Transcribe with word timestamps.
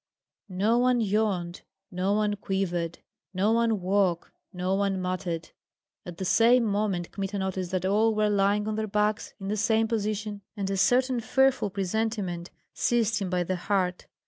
No 0.49 0.79
one 0.79 0.99
yawned, 0.99 1.61
no 1.91 2.13
one 2.13 2.35
quivered, 2.35 2.97
no 3.35 3.51
one 3.51 3.81
woke, 3.81 4.33
no 4.51 4.73
one 4.73 4.99
muttered. 4.99 5.51
At 6.07 6.17
the 6.17 6.25
same 6.25 6.63
moment 6.63 7.11
Kmita 7.11 7.37
noticed 7.37 7.69
that 7.69 7.85
all 7.85 8.15
were 8.15 8.27
lying 8.27 8.67
on 8.67 8.73
their 8.73 8.87
backs 8.87 9.35
in 9.39 9.47
the 9.47 9.57
same 9.57 9.87
position, 9.87 10.41
and 10.57 10.67
a 10.71 10.77
certain 10.77 11.19
fearful 11.19 11.69
presentiment 11.69 12.49
seized 12.73 13.19
him 13.19 13.29
by 13.29 13.43
the 13.43 13.55
heart. 13.57 14.07